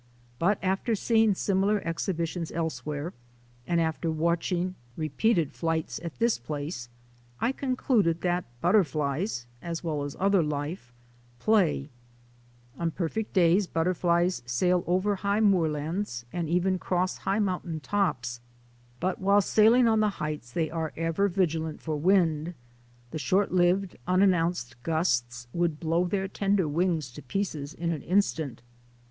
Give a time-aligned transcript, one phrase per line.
[0.39, 3.13] But after seeing similar exhibitions elsewhere,
[3.67, 6.89] and after watching repeated flights at this place,
[7.39, 10.91] I con cluded that butterflies, as well as other life,
[11.37, 11.91] play.
[12.79, 15.69] PLAY AND PRANKS OF WILD FOLK 211 On perfect days butterflies sail over high moor
[15.69, 18.39] lands and even cross high mountain tops.
[18.99, 22.55] But while sailing on the heights they are ever vigilant for wind.
[23.11, 28.63] The short lived, unannounced gusts would blow their tender wings to pieces in an instant.